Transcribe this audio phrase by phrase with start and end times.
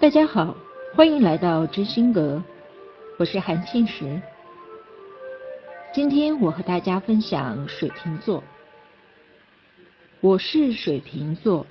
[0.00, 0.56] 大家好，
[0.94, 2.42] 欢迎来到知心阁，
[3.18, 4.18] 我是韩庆石。
[5.92, 8.42] 今天我和大家分享水瓶座。
[10.22, 11.66] 我是水瓶座，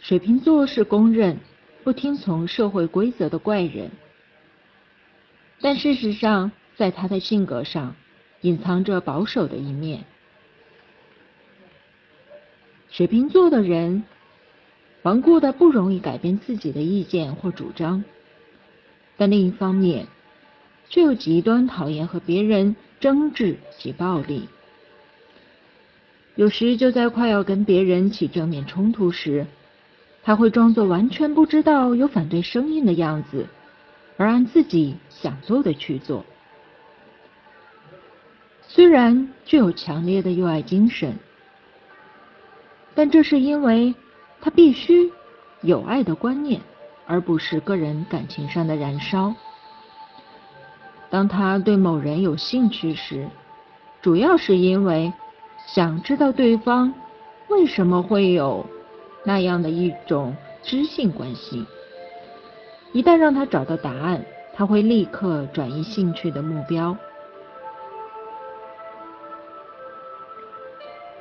[0.00, 1.36] 水瓶座是公认
[1.84, 3.90] 不听从社会规则的怪人，
[5.60, 7.94] 但事实上，在他的性格上
[8.40, 10.02] 隐藏着保守的一面。
[12.88, 14.02] 水瓶座的人。
[15.02, 18.04] 顽固的不容易改变自己的意见或主张，
[19.16, 20.06] 但另一方面，
[20.90, 24.46] 却又极端讨厌和别人争执及暴力。
[26.34, 29.46] 有时就在快要跟别人起正面冲突时，
[30.22, 33.46] 他会装作完全不知道有反对声音的样子，
[34.18, 36.26] 而按自己想做的去做。
[38.68, 41.14] 虽然具有强烈的友爱精神，
[42.94, 43.94] 但这是因为。
[44.40, 45.12] 他必须
[45.60, 46.60] 有爱的观念，
[47.06, 49.34] 而不是个人感情上的燃烧。
[51.10, 53.28] 当他对某人有兴趣时，
[54.00, 55.12] 主要是因为
[55.66, 56.94] 想知道对方
[57.48, 58.64] 为什么会有
[59.24, 61.66] 那样的一种知性关系。
[62.92, 66.96] 一旦让他找到答案，他会立刻转移兴趣的目标。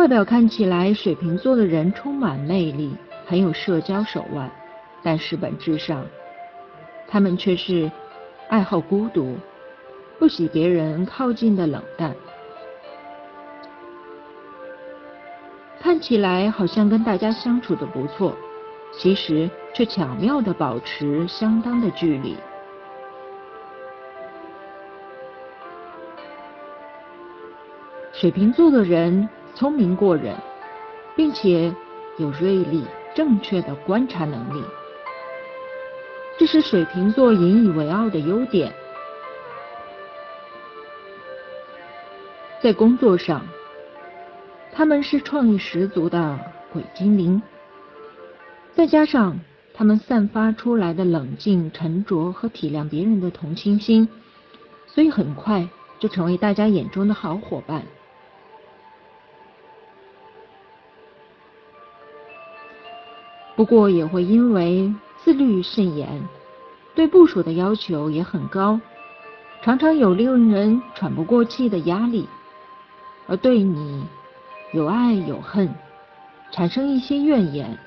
[0.00, 4.50] 外表看起来，水瓶座的人充满魅力，很有社交手腕，
[5.02, 6.06] 但是本质上，
[7.06, 7.92] 他们却是
[8.48, 9.36] 爱好孤独、
[10.18, 12.16] 不喜别人靠近的冷淡。
[15.78, 18.34] 看起来好像跟大家相处的不错，
[18.92, 22.38] 其实却巧妙的保持相当的距离。
[28.14, 29.28] 水瓶座的人。
[29.54, 30.36] 聪明过人，
[31.14, 31.74] 并且
[32.18, 32.84] 有锐利、
[33.14, 34.64] 正确的观察能力，
[36.38, 38.72] 这是水瓶座引以为傲的优点。
[42.62, 43.42] 在工作上，
[44.72, 46.38] 他们是创意十足的
[46.72, 47.42] 鬼精灵，
[48.74, 49.38] 再加上
[49.74, 54.08] 他们散发出来的冷静、沉着和体谅别人的同情心，
[54.86, 57.82] 所以很快就成为大家眼中的好伙伴。
[63.60, 64.90] 不过也会因为
[65.22, 66.26] 自律甚严，
[66.94, 68.80] 对部署的要求也很高，
[69.60, 72.26] 常常有令人喘不过气的压力，
[73.26, 74.06] 而对你
[74.72, 75.68] 有爱有恨，
[76.50, 77.78] 产生一些怨言。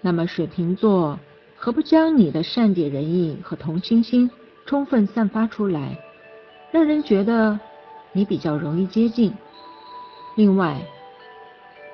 [0.00, 1.18] 那么水瓶座
[1.54, 4.30] 何不将你的善解人意和同情心
[4.64, 5.98] 充分散发出来，
[6.70, 7.60] 让人觉得
[8.12, 9.34] 你比较容易接近？
[10.36, 10.80] 另外，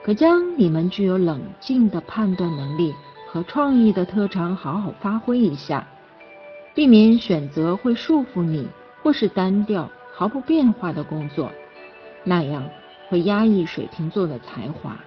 [0.04, 2.92] 可将你们具有冷静的判断能力
[3.28, 5.86] 和创意的特长好好发挥一下，
[6.74, 8.68] 避免选择会束缚你
[9.00, 11.52] 或是单调毫不变化的工作，
[12.24, 12.68] 那样
[13.08, 14.98] 会压抑水瓶座的才华。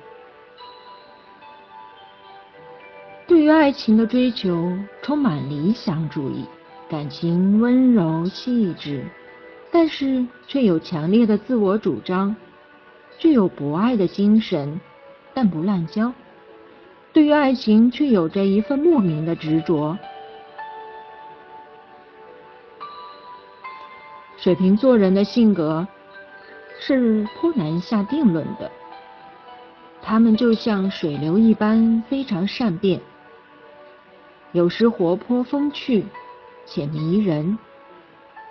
[3.28, 6.46] 对于爱情的追求充满理想主义，
[6.88, 9.06] 感情温柔细致，
[9.72, 12.34] 但是却有强烈的自我主张。
[13.18, 14.80] 具有博爱的精神，
[15.34, 16.14] 但不滥交。
[17.14, 19.98] 对于爱情，却有着一份莫名的执着。
[24.38, 25.88] 水瓶座人的性格
[26.80, 28.70] 是颇难下定论的。
[30.02, 33.00] 他们就像水流一般，非常善变，
[34.52, 36.06] 有时活泼风趣
[36.66, 37.58] 且迷人，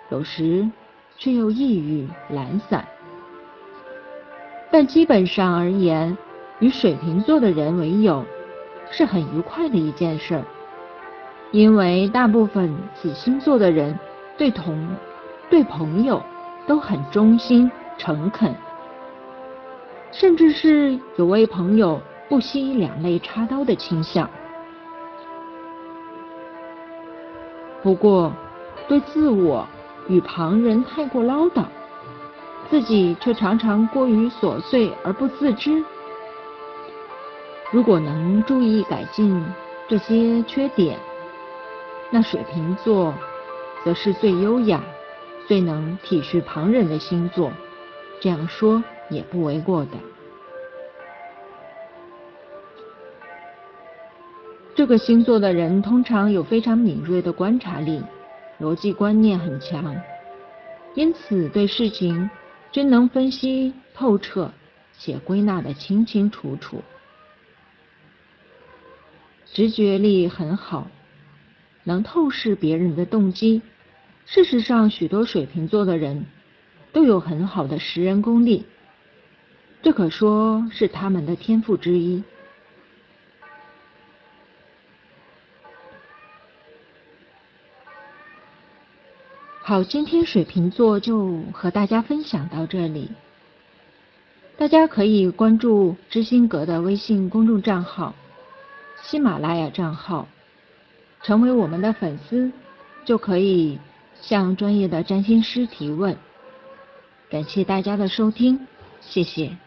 [0.09, 0.69] 有时
[1.17, 2.85] 却又抑郁懒散。
[4.77, 6.17] 但基本上而言，
[6.59, 8.25] 与水瓶座的人为友
[8.91, 10.43] 是很愉快的一件事，
[11.51, 13.97] 因为大部分此星座的人
[14.37, 14.85] 对同
[15.49, 16.21] 对朋友
[16.67, 18.53] 都很忠心诚恳，
[20.11, 24.29] 甚至是有为朋友不惜两肋插刀的倾向。
[27.81, 28.33] 不过，
[28.89, 29.65] 对自我
[30.09, 31.63] 与旁人太过唠叨。
[32.69, 35.83] 自己却常常过于琐碎而不自知。
[37.71, 39.43] 如果能注意改进
[39.87, 40.97] 这些缺点，
[42.09, 43.13] 那水瓶座
[43.83, 44.81] 则是最优雅、
[45.47, 47.51] 最能体恤旁人的星座。
[48.21, 49.91] 这样说也不为过的。
[54.73, 58.01] 这个星座的人通常有非常敏锐的观察力，
[58.59, 59.95] 逻辑观念很强，
[60.93, 62.29] 因此对事情。
[62.71, 64.51] 均能分析透彻，
[64.97, 66.83] 且归纳的清清楚楚。
[69.45, 70.87] 直觉力很好，
[71.83, 73.61] 能透视别人的动机。
[74.25, 76.25] 事实上，许多水瓶座的人
[76.91, 78.65] 都有很好的识人功力，
[79.81, 82.23] 这可说是他们的天赋之一。
[89.67, 93.09] 好，今天水瓶座就和大家分享到这里。
[94.57, 98.13] 大家可以关注知心阁的微信公众账号、
[99.01, 100.27] 喜马拉雅账号，
[101.23, 102.51] 成为我们的粉丝，
[103.05, 103.79] 就可以
[104.21, 106.15] 向专业的占星师提问。
[107.31, 108.67] 感谢大家的收听，
[109.01, 109.57] 谢谢。